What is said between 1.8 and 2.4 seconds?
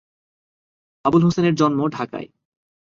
ঢাকায়।